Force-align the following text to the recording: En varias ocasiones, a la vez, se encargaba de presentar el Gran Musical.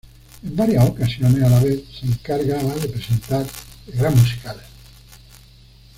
En 0.43 0.55
varias 0.55 0.89
ocasiones, 0.89 1.43
a 1.43 1.49
la 1.51 1.59
vez, 1.59 1.83
se 1.99 2.07
encargaba 2.07 2.73
de 2.73 2.87
presentar 2.87 3.45
el 3.85 3.93
Gran 3.99 4.17
Musical. 4.17 4.59